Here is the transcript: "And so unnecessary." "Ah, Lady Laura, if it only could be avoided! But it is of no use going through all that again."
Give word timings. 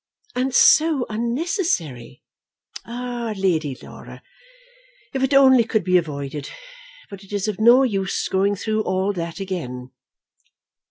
"And 0.33 0.51
so 0.55 1.05
unnecessary." 1.11 2.23
"Ah, 2.85 3.35
Lady 3.37 3.77
Laura, 3.83 4.23
if 5.13 5.21
it 5.21 5.31
only 5.31 5.63
could 5.63 5.83
be 5.83 5.95
avoided! 5.97 6.49
But 7.11 7.23
it 7.23 7.31
is 7.31 7.47
of 7.47 7.59
no 7.59 7.83
use 7.83 8.27
going 8.27 8.55
through 8.55 8.81
all 8.81 9.13
that 9.13 9.39
again." 9.39 9.91